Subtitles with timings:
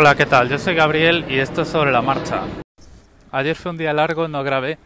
[0.00, 0.48] Hola, ¿qué tal?
[0.48, 2.44] Yo soy Gabriel y esto es sobre la marcha.
[3.32, 4.78] Ayer fue un día largo, no grabé.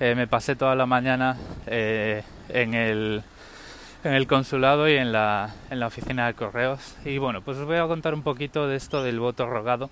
[0.00, 1.36] Eh, me pasé toda la mañana
[1.68, 3.22] eh, en, el,
[4.02, 6.96] en el consulado y en la, en la oficina de correos.
[7.04, 9.88] Y bueno, pues os voy a contar un poquito de esto del voto rogado,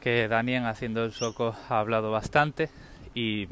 [0.00, 2.70] que Daniel haciendo el soco ha hablado bastante.
[3.14, 3.46] Y,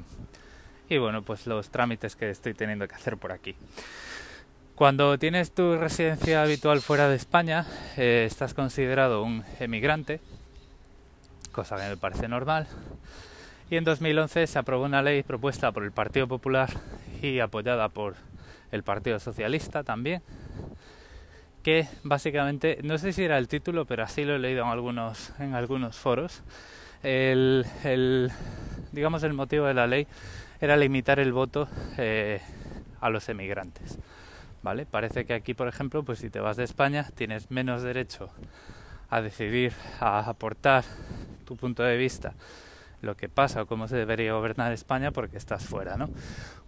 [0.89, 3.55] y bueno, pues los trámites que estoy teniendo que hacer por aquí.
[4.75, 10.21] Cuando tienes tu residencia habitual fuera de España, eh, estás considerado un emigrante,
[11.57, 12.67] cosa que me parece normal.
[13.71, 16.69] Y en 2011 se aprobó una ley propuesta por el Partido Popular
[17.23, 18.15] y apoyada por
[18.71, 20.23] el Partido Socialista también,
[21.63, 25.33] que básicamente, no sé si era el título, pero así lo he leído en algunos,
[25.41, 26.43] en algunos foros,
[27.03, 28.31] el, el
[28.93, 30.07] digamos el motivo de la ley
[30.61, 32.43] era limitar el voto eh,
[33.01, 33.99] a los emigrantes.
[34.63, 34.85] ¿vale?
[34.85, 38.29] Parece que aquí, por ejemplo, pues si te vas de España tienes menos derecho
[39.09, 40.85] a decidir, a aportar
[41.47, 42.35] tu punto de vista,
[43.01, 46.11] lo que pasa o cómo se debería gobernar España porque estás fuera, ¿no?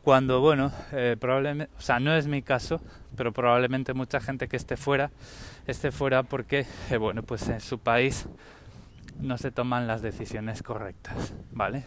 [0.03, 2.81] Cuando, bueno, eh, probablemente, o sea, no es mi caso,
[3.17, 5.11] pero probablemente mucha gente que esté fuera,
[5.67, 8.27] esté fuera porque, eh, bueno, pues en su país
[9.21, 11.85] no se toman las decisiones correctas, ¿vale?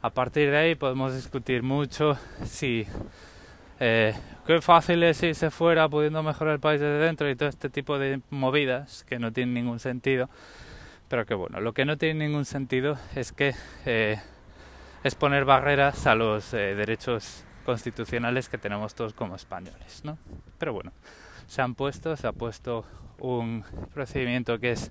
[0.00, 2.86] A partir de ahí podemos discutir mucho si
[3.78, 4.14] eh,
[4.46, 7.98] qué fácil es irse fuera pudiendo mejorar el país desde dentro y todo este tipo
[7.98, 10.28] de movidas que no tienen ningún sentido.
[11.12, 14.18] Pero que bueno, lo que no tiene ningún sentido es que eh,
[15.04, 20.16] es poner barreras a los eh, derechos constitucionales que tenemos todos como españoles, ¿no?
[20.56, 20.90] Pero bueno,
[21.46, 22.86] se han puesto, se ha puesto
[23.18, 24.90] un procedimiento que es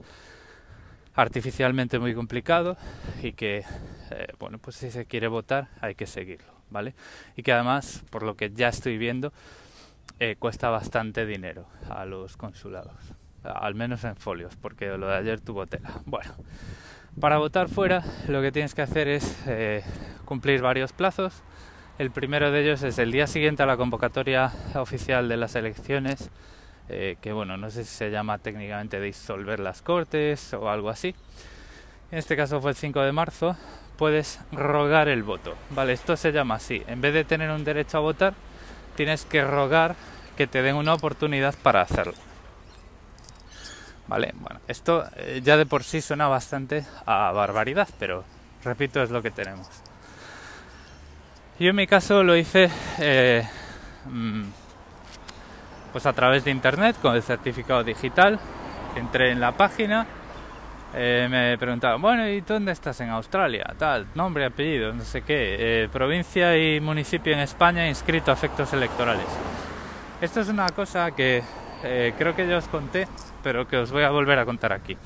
[1.16, 2.78] artificialmente muy complicado
[3.24, 3.66] y que,
[4.12, 6.54] eh, bueno, pues si se quiere votar hay que seguirlo.
[6.70, 6.94] ¿vale?
[7.36, 9.34] Y que además, por lo que ya estoy viendo,
[10.38, 12.94] cuesta bastante dinero a los consulados,
[13.44, 15.92] al menos en folios, porque lo de ayer tuvo tela.
[16.06, 16.34] Bueno,
[17.20, 19.84] para votar fuera lo que tienes que hacer es eh,
[20.26, 21.44] cumplir varios plazos.
[22.00, 26.30] El primero de ellos es el día siguiente a la convocatoria oficial de las elecciones,
[26.90, 31.14] eh, que bueno, no sé si se llama técnicamente disolver las cortes o algo así.
[32.12, 33.56] En este caso fue el 5 de marzo,
[33.98, 35.56] puedes rogar el voto.
[35.70, 36.82] Vale, esto se llama así.
[36.88, 38.34] En vez de tener un derecho a votar,
[38.96, 39.96] tienes que rogar
[40.36, 42.31] que te den una oportunidad para hacerlo.
[44.12, 48.26] Vale, bueno, esto eh, ya de por sí suena bastante a barbaridad, pero
[48.62, 49.70] repito, es lo que tenemos.
[51.58, 52.70] Yo en mi caso lo hice
[53.00, 53.48] eh,
[54.04, 54.44] mm,
[55.94, 58.38] pues a través de internet con el certificado digital.
[58.98, 60.06] Entré en la página
[60.94, 63.64] eh, me preguntaban, bueno, ¿y dónde estás en Australia?
[63.78, 69.28] Tal, nombre, apellido, no sé qué, provincia y municipio en España inscrito a efectos electorales.
[70.20, 71.42] Esto es una cosa que
[72.18, 73.08] creo que ya os conté,
[73.44, 74.98] pero que os voy a volver a contar aquí.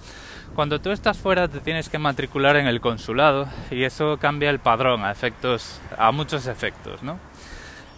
[0.55, 4.59] Cuando tú estás fuera te tienes que matricular en el consulado y eso cambia el
[4.59, 7.19] padrón a efectos, a muchos efectos, ¿no?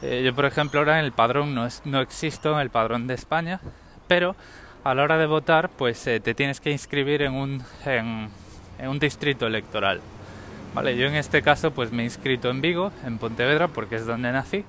[0.02, 3.16] yo, por ejemplo, ahora en el padrón no, es, no existo en el padrón de
[3.16, 3.60] España,
[4.08, 4.36] pero
[4.84, 8.30] a la hora de votar, pues eh, te tienes que inscribir en un, en,
[8.80, 10.02] un distrito electoral.
[10.74, 14.06] Vale, yo en este caso pues me he inscrito en Vigo, en Pontevedra, porque es
[14.06, 14.64] donde nací,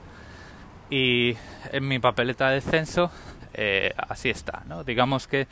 [0.90, 1.36] y
[1.70, 3.10] en mi papeleta de censo
[3.60, 4.84] eh, así está, ¿no?
[4.84, 5.48] Digamos que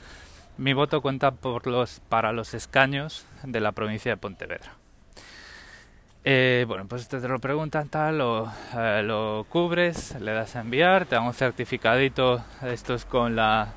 [0.58, 4.72] mi voto cuenta por los, para los escaños de la provincia de Pontevedra.
[6.24, 8.52] Eh, bueno, pues te lo preguntan tal, lo,
[9.02, 13.72] lo cubres, le das a enviar, te dan un certificadito, esto es con la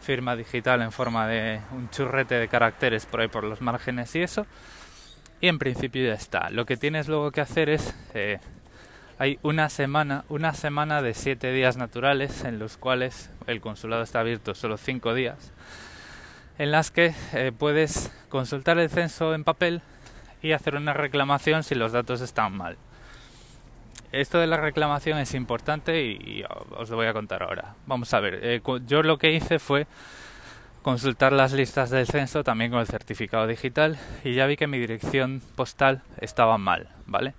[0.00, 4.22] firma digital en forma de un churrete de caracteres por ahí por los márgenes y
[4.22, 4.46] eso.
[5.40, 6.50] Y en principio ya está.
[6.50, 8.40] Lo que tienes luego que hacer es eh,
[9.18, 14.20] hay una semana, una semana de siete días naturales en los cuales el consulado está
[14.20, 15.52] abierto solo cinco días,
[16.58, 19.82] en las que eh, puedes consultar el censo en papel
[20.42, 22.76] y hacer una reclamación si los datos están mal
[24.12, 27.74] esto de la reclamación es importante y, os lo voy a contar ahora.
[27.86, 29.86] Vamos a ver, eh, yo lo que hice fue
[30.82, 34.78] consultar las listas del censo también con el certificado digital y ya vi que mi
[34.78, 37.34] dirección postal estaba mal, ¿vale?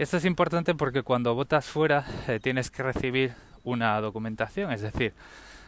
[0.00, 5.12] Esto es importante porque cuando votas fuera eh, tienes que recibir una documentación, es decir,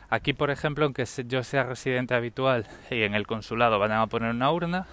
[0.09, 4.31] aquí por ejemplo, aunque yo sea residente habitual y en el consulado van a poner
[4.31, 4.87] una urna,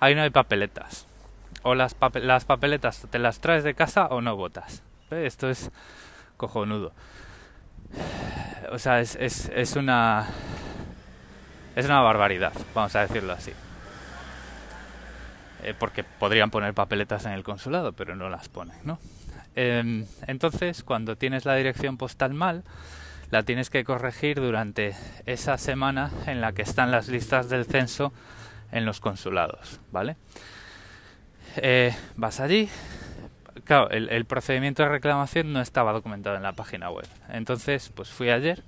[0.00, 1.06] ahí no hay papeletas
[1.62, 4.82] o las, las papeletas te las traes de casa o no votas.
[5.10, 5.70] Esto es
[6.36, 6.92] cojonudo.
[8.70, 10.26] O sea, es una.
[11.74, 13.54] Es una barbaridad, vamos a decirlo así.
[15.62, 18.98] Eh, porque podrían poner papeletas en el consulado, pero no las ponen, ¿no?
[19.56, 22.62] Em, entonces, cuando tienes la dirección postal mal,
[23.30, 24.94] la tienes que corregir durante
[25.26, 28.12] esa semana en la que están las listas del censo
[28.70, 30.16] en los consulados, ¿vale?
[31.56, 32.68] Eh, vas allí,
[33.64, 37.06] claro, el, el, procedimiento de reclamación no estaba documentado en la página web.
[37.30, 38.62] Entonces, pues fui ayer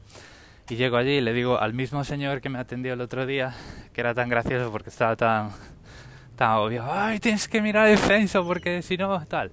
[0.68, 3.54] y llego allí y le digo al mismo señor que me atendió el otro día,
[3.92, 5.50] que era tan gracioso porque estaba tan,
[6.40, 9.50] obvio, ay, tienes que mirar el censo porque si no, tal.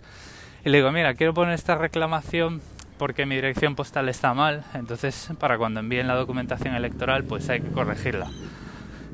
[0.64, 2.62] Y le digo, mira, quiero poner esta reclamación
[2.98, 7.62] porque mi dirección postal está mal, entonces para cuando envíen la documentación electoral pues hay
[7.62, 8.30] que corregirla.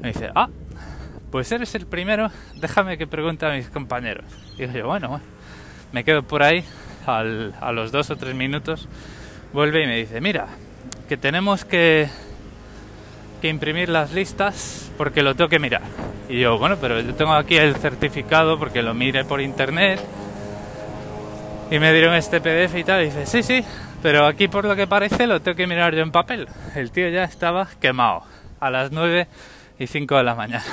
[0.02, 0.50] Me dice, ah,
[1.32, 4.26] pues eres el primero, déjame que pregunte a mis compañeros.
[4.58, 5.20] Digo yo, bueno,
[5.92, 6.64] me quedo por ahí,
[7.06, 8.88] al, a los dos o tres minutos,
[9.52, 10.48] vuelve y me dice, mira,
[11.10, 12.08] que tenemos que,
[13.44, 15.82] que imprimir las listas porque lo tengo que mirar.
[16.30, 20.00] Y yo, bueno, pero yo tengo aquí el certificado porque lo mire por internet
[21.70, 23.02] y me dieron este PDF y tal.
[23.02, 23.62] Y dice, sí, sí,
[24.02, 26.48] pero aquí por lo que parece lo tengo que mirar yo en papel.
[26.74, 28.24] El tío ya estaba quemado
[28.62, 29.28] a las 9
[29.78, 30.64] y 5 de la mañana.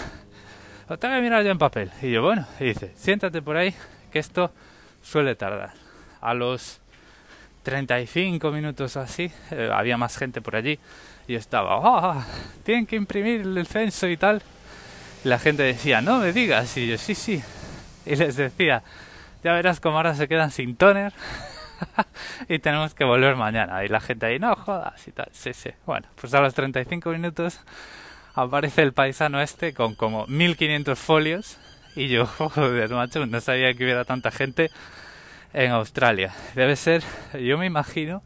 [0.89, 1.91] Lo tengo que mirar yo en papel.
[2.01, 3.75] Y yo, bueno, y dice, siéntate por ahí,
[4.13, 4.53] que esto
[5.03, 5.73] suele tardar.
[6.21, 6.81] A los
[7.65, 10.79] 35 minutos así, eh, había más gente por allí.
[11.31, 12.25] Y estaba, oh,
[12.65, 14.43] tienen que imprimir el censo y tal.
[15.23, 16.77] La gente decía, no me digas.
[16.77, 17.41] Y yo, sí, sí.
[18.05, 18.83] Y les decía,
[19.45, 21.13] ya verás cómo ahora se quedan sin toner
[22.49, 23.85] y tenemos que volver mañana.
[23.85, 25.29] Y la gente ahí, no jodas y tal.
[25.31, 25.71] Sí, sí.
[25.87, 27.61] Bueno, pues a los 35 minutos
[28.35, 31.59] aparece el paisano este con como 1500 folios
[31.95, 34.73] y yo, joder, macho, no sabía que hubiera tanta gente
[35.53, 36.35] en Australia.
[36.57, 37.05] Debe ser,
[37.41, 38.21] yo me imagino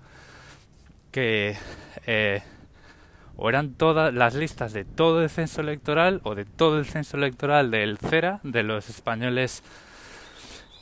[1.12, 1.59] que
[2.06, 2.43] eh,
[3.36, 7.16] o eran todas las listas de todo el censo electoral o de todo el censo
[7.16, 9.62] electoral del CERA, de los españoles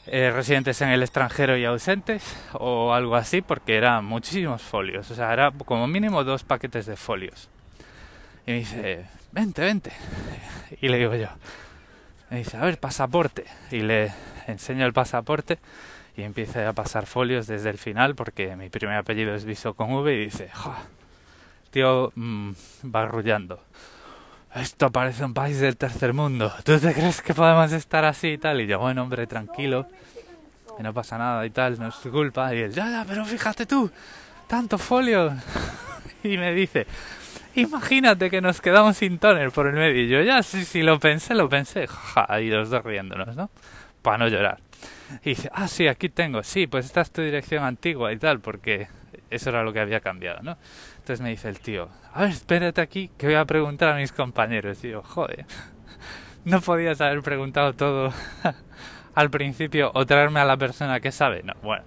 [0.06, 5.14] eh, residentes en el extranjero y ausentes o algo así porque eran muchísimos folios, o
[5.14, 7.49] sea, era como mínimo dos paquetes de folios.
[8.46, 9.93] Y me dice, vente, vente.
[10.81, 11.28] Y le digo yo,
[12.31, 13.44] me dice, a ver, pasaporte.
[13.70, 14.12] Y le
[14.46, 15.58] enseño el pasaporte
[16.16, 19.93] y empieza a pasar folios desde el final porque mi primer apellido es Viso con
[19.93, 20.50] V y dice,
[21.73, 22.53] tío, mmm,
[22.85, 23.61] barrullando
[24.55, 26.53] esto parece un país del tercer mundo.
[26.65, 28.61] ¿Tú te crees que podemos estar así y tal?
[28.61, 29.87] Y yo, bueno, hombre, tranquilo,
[30.77, 32.55] que no pasa nada y tal, no es tu culpa.
[32.55, 33.91] Y él, ya, ya, pero fíjate tú,
[34.47, 35.33] tanto folio.
[36.23, 36.87] y me dice,
[37.55, 40.03] imagínate que nos quedamos sin toner por el medio.
[40.03, 41.87] Y yo, ya, sí, sí, lo pensé, lo pensé.
[41.87, 43.51] Ja, y los dos riéndonos, ¿no?
[44.03, 44.61] Para no llorar.
[45.25, 48.41] Y dice, ah, sí, aquí tengo, sí, pues esta es tu dirección antigua y tal,
[48.41, 48.89] porque
[49.31, 50.59] eso era lo que había cambiado, ¿no?
[51.02, 54.12] Entonces me dice el tío, a ver, espérate aquí que voy a preguntar a mis
[54.12, 54.84] compañeros.
[54.84, 55.46] Y yo, joder,
[56.44, 58.12] no podías haber preguntado todo
[59.16, 61.43] al principio o traerme a la persona que sabe.
[61.43, 61.82] No, bueno,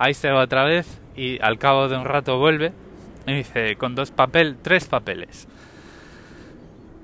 [0.00, 2.72] ahí se va otra vez y al cabo de un rato vuelve
[3.28, 5.46] y dice, con dos papel, tres papeles.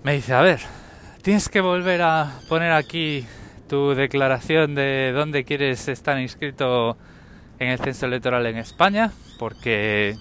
[0.03, 0.59] Me dice, a ver,
[1.23, 3.25] tienes que volver a poner aquí
[3.69, 6.97] tu declaración de dónde quieres estar inscrito
[7.61, 10.17] en el censo electoral en España, porque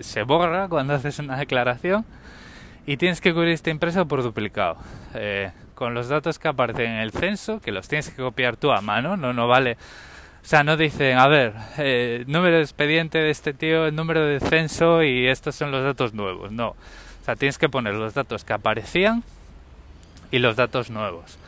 [0.00, 2.04] se, borra cuando haces una declaración
[2.86, 4.76] y tienes que cubrir este impreso por duplicado.
[5.14, 8.72] Eh, con los datos que aparecen en el censo, que los tienes que copiar tú
[8.72, 9.76] a mano, no, no vale.
[10.42, 14.24] O sea, no dicen, a ver, eh, número de expediente de este tío, el número
[14.24, 16.50] de censo y estos son los datos nuevos.
[16.52, 16.68] No.
[16.68, 19.22] O sea, tienes que poner los datos que aparecían
[20.30, 21.38] y los datos nuevos.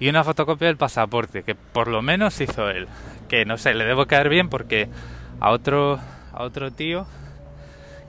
[0.00, 2.88] Y una fotocopia del pasaporte, que por lo menos hizo él.
[3.28, 4.88] Que no sé, le debo caer bien porque
[5.40, 6.00] a otro,
[6.32, 7.06] a otro tío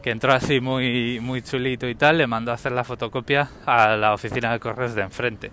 [0.02, 3.96] que entró así muy, muy chulito y tal, le mandó a hacer la fotocopia a
[3.96, 5.52] la oficina de correos de enfrente.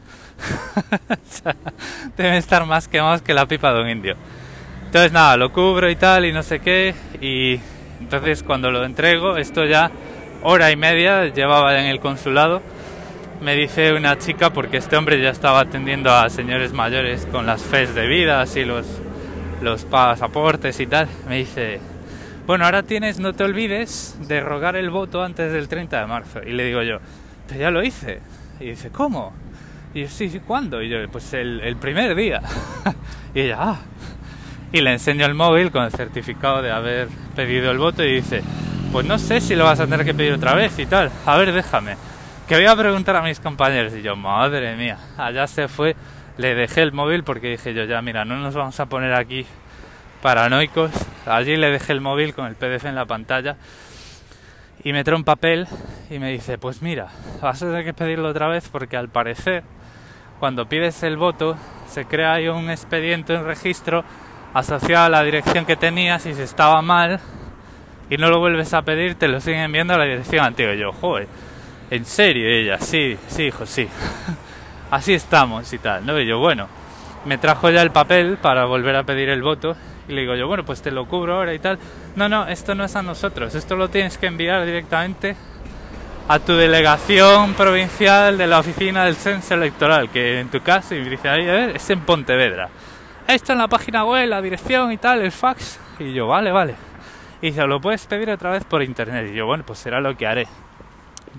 [2.16, 4.16] deben estar más quemados que la pipa de un indio.
[4.86, 6.94] Entonces nada, lo cubro y tal y no sé qué.
[7.20, 7.60] Y
[8.00, 9.90] entonces cuando lo entrego, esto ya
[10.42, 12.62] hora y media llevaba en el consulado.
[13.42, 17.62] Me dice una chica, porque este hombre ya estaba atendiendo a señores mayores con las
[17.62, 18.86] fes de vida, así los,
[19.62, 21.06] los pasaportes y tal.
[21.28, 21.80] Me dice,
[22.48, 26.40] bueno, ahora tienes, no te olvides de rogar el voto antes del 30 de marzo.
[26.42, 26.96] Y le digo yo,
[27.46, 28.20] pero ya lo hice.
[28.58, 29.34] Y dice, ¿cómo?
[29.92, 30.80] Y yo, sí, ¿cuándo?
[30.80, 32.40] Y yo, pues el, el primer día.
[33.34, 33.76] y ella, ah.
[34.72, 38.42] Y le enseño el móvil con el certificado de haber pedido el voto y dice,
[38.92, 41.10] pues no sé si lo vas a tener que pedir otra vez y tal.
[41.26, 41.96] A ver, déjame.
[42.48, 43.92] Que voy a preguntar a mis compañeros.
[43.92, 45.96] Y yo, madre mía, allá se fue.
[46.38, 49.44] Le dejé el móvil porque dije yo, ya, mira, no nos vamos a poner aquí
[50.22, 50.92] paranoicos.
[51.28, 53.56] Allí le dejé el móvil con el PDF en la pantalla
[54.82, 55.66] y me trae un papel
[56.10, 57.08] y me dice, pues mira,
[57.42, 59.62] vas a tener que pedirlo otra vez porque al parecer
[60.38, 61.56] cuando pides el voto
[61.88, 64.04] se crea ahí un expediente, un registro
[64.54, 67.20] asociado a la dirección que tenías y si estaba mal
[68.08, 70.74] y no lo vuelves a pedir te lo siguen enviando a la dirección antigua.
[70.74, 71.28] Yo, joder,
[71.90, 72.48] ¿en serio?
[72.48, 73.88] ella, sí, sí, hijo, sí.
[74.90, 76.18] así estamos y tal, ¿no?
[76.18, 76.68] Y yo, bueno,
[77.24, 79.76] me trajo ya el papel para volver a pedir el voto
[80.08, 81.78] y le digo yo, bueno, pues te lo cubro ahora y tal.
[82.16, 85.36] No, no, esto no es a nosotros, esto lo tienes que enviar directamente
[86.28, 91.00] a tu delegación provincial de la oficina del censo electoral, que en tu caso, y
[91.00, 92.68] me dice, ahí, a ver, es en Pontevedra.
[93.26, 95.80] Esto en la página web, la dirección y tal, el fax.
[95.98, 96.74] Y yo, vale, vale.
[97.40, 99.30] Y dice, lo puedes pedir otra vez por internet.
[99.32, 100.46] Y yo, bueno, pues será lo que haré.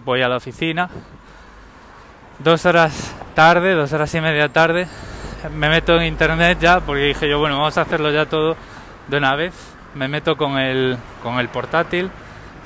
[0.06, 0.90] Voy a la oficina,
[2.40, 4.88] dos horas tarde, dos horas y media tarde,
[5.48, 8.56] me meto en internet ya, porque dije yo, bueno, vamos a hacerlo ya todo
[9.08, 9.54] de una vez.
[9.96, 12.12] Me meto con el, con el portátil,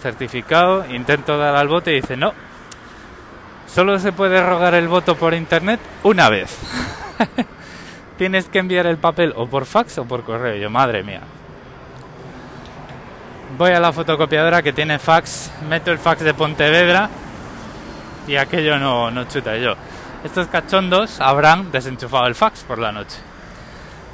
[0.01, 2.33] certificado, intento dar al voto y dice, no,
[3.67, 6.57] solo se puede rogar el voto por internet una vez.
[8.17, 10.55] Tienes que enviar el papel o por fax o por correo.
[10.55, 11.21] Yo, madre mía.
[13.57, 17.09] Voy a la fotocopiadora que tiene fax, meto el fax de Pontevedra
[18.27, 19.75] y aquello no, no chuta yo.
[20.23, 23.17] Estos cachondos habrán desenchufado el fax por la noche.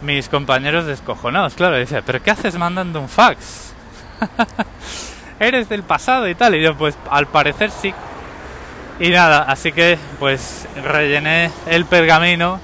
[0.02, 3.74] Mis compañeros descojonados, claro, dice, pero ¿qué haces mandando un fax?
[5.40, 6.56] Eres del pasado y tal.
[6.56, 7.94] Y yo, pues al parecer sí.
[9.00, 12.60] Y nada, así que pues rellené el pergamino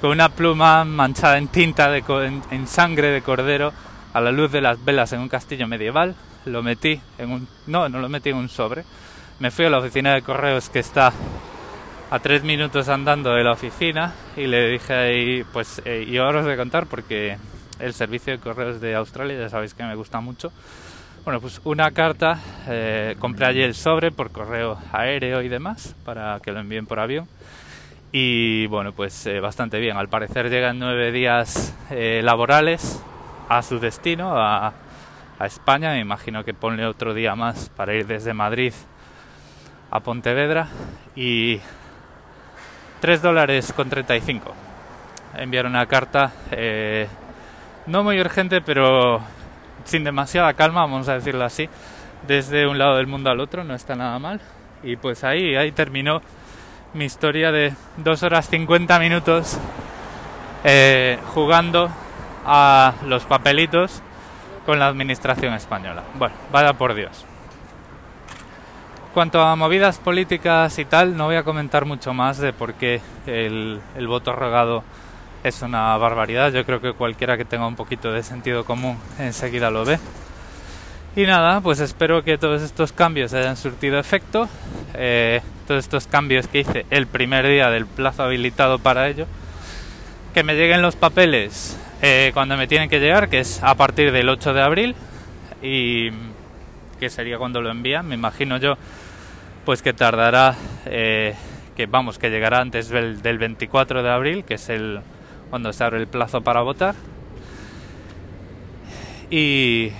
[0.00, 2.04] con una pluma manchada en tinta, de,
[2.50, 3.72] en sangre de cordero,
[4.12, 6.14] a la luz de las velas en un castillo medieval.
[6.44, 7.48] Lo metí en un...
[7.66, 8.84] No, no lo metí en un sobre
[9.38, 11.12] me fui a la oficina de correos que está
[12.16, 16.38] a tres minutos andando de la oficina y le dije ahí, pues, eh, y ahora
[16.38, 17.36] os voy a contar porque
[17.78, 20.50] el servicio de correos de Australia ya sabéis que me gusta mucho.
[21.26, 26.40] Bueno, pues una carta, eh, compré allí el sobre por correo aéreo y demás para
[26.40, 27.28] que lo envíen por avión.
[28.12, 29.98] Y bueno, pues eh, bastante bien.
[29.98, 32.98] Al parecer llegan nueve días laborales
[33.50, 34.72] a su destino, a,
[35.38, 35.90] a España.
[35.90, 38.72] Me imagino que ponle otro día más para ir desde Madrid
[39.90, 40.68] a Pontevedra
[41.14, 41.60] y
[43.06, 44.52] 3 dólares con 35.
[45.36, 47.06] Enviar una carta eh,
[47.86, 49.20] no muy urgente, pero
[49.84, 51.68] sin demasiada calma, vamos a decirlo así,
[52.26, 54.40] desde un lado del mundo al otro, no está nada mal.
[54.82, 56.20] Y pues ahí, ahí terminó
[56.94, 59.56] mi historia de 2 horas 50 minutos
[60.64, 61.88] eh, jugando
[62.44, 64.02] a los papelitos
[64.64, 66.02] con la administración española.
[66.18, 67.24] Bueno, vaya por Dios
[69.16, 73.00] cuanto a movidas políticas y tal, no voy a comentar mucho más de por qué
[73.26, 74.84] el, voto rogado
[75.42, 76.52] es una barbaridad.
[76.52, 79.98] Yo creo que cualquiera que tenga un poquito de sentido común enseguida lo ve.
[81.16, 84.50] Y nada, pues espero que todos estos cambios hayan surtido efecto.
[84.92, 89.26] Eh, todos estos cambios que hice el primer día del plazo habilitado para ello.
[90.34, 94.12] Que me lleguen los papeles eh, cuando me tienen que llegar, que es a partir
[94.12, 94.94] del 8 de abril.
[95.62, 96.10] Y
[97.00, 98.76] que sería cuando lo envían, me imagino yo
[99.66, 100.54] pues que tardará,
[100.86, 101.34] eh,
[101.74, 105.00] que vamos, que llegará antes del, 24 de abril, que es el
[105.50, 106.94] cuando se abre el plazo para votar.
[109.28, 109.90] Y,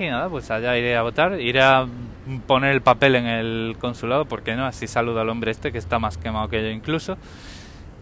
[0.00, 1.86] y nada, pues allá iré a votar, iré a
[2.48, 6.00] poner el papel en el consulado, porque no, así saludo al hombre este que está
[6.00, 7.16] más quemado que yo incluso.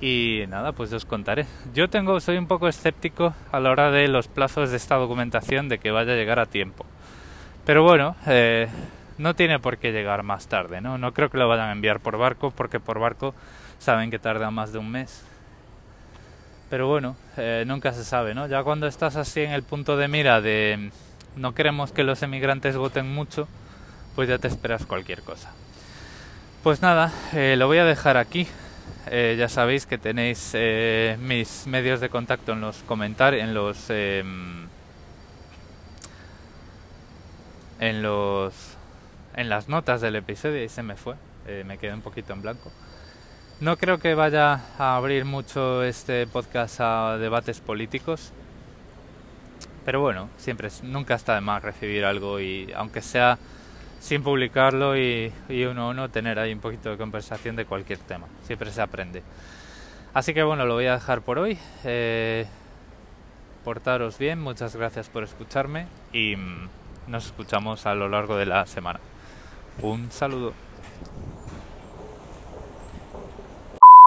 [0.01, 1.45] Y nada, pues os contaré.
[1.75, 5.69] Yo tengo, soy un poco escéptico a la hora de los plazos de esta documentación
[5.69, 6.87] de que vaya a llegar a tiempo.
[7.67, 8.69] Pero bueno, eh,
[9.19, 10.97] no tiene por qué llegar más tarde, ¿no?
[10.97, 13.35] No creo que lo vayan a enviar por barco, porque por barco
[13.79, 15.23] saben que tarda más de un mes.
[16.71, 18.47] Pero bueno, eh, nunca se sabe, ¿no?
[18.47, 20.91] Ya cuando estás así en el punto de mira de
[21.37, 23.49] no queremos que los emigrantes voten mucho,
[24.15, 25.51] pues ya te esperas cualquier cosa.
[26.63, 28.47] Pues nada, eh, lo voy a dejar aquí.
[29.11, 30.55] Eh, ya sabéis que tenéis
[31.19, 34.69] mis medios de contacto en los comentarios, en los em,
[37.81, 38.78] en los
[39.39, 41.15] en las notas del episodio y se me fue,
[41.47, 42.73] eh, me quedé un poquito en blanco.
[43.61, 48.33] No creo que vaya a abrir mucho este podcast a debates políticos,
[49.85, 53.39] pero bueno, siempre nunca está de más recibir algo y aunque sea
[54.01, 58.27] sin publicarlo y, uno a uno tener ahí un poquito de conversación de cualquier tema,
[58.43, 59.23] siempre se aprende.
[60.15, 61.57] Así que bueno, lo voy a dejar por hoy.
[61.85, 62.45] Eh,
[63.63, 66.69] portaros bien, muchas gracias por escucharme y mm,
[67.07, 68.99] nos escuchamos a lo largo de la semana.
[69.83, 70.53] Un saludo.